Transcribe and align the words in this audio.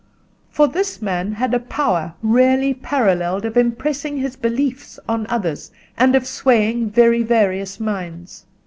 For 0.49 0.67
this 0.67 0.99
man 0.99 1.33
had 1.33 1.53
a 1.53 1.59
power 1.59 2.15
rarely 2.23 2.73
paralleled, 2.73 3.45
of 3.45 3.55
impressing 3.55 4.17
his 4.17 4.35
beliefs 4.35 4.99
on 5.07 5.27
others, 5.29 5.69
and 5.95 6.15
of 6.15 6.25
swaying 6.25 6.89
very 6.89 7.21
various 7.21 7.79
minds. 7.79 8.47